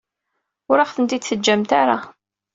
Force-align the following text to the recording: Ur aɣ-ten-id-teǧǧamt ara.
Ur 0.71 0.77
aɣ-ten-id-teǧǧamt 0.79 1.71
ara. 1.81 1.97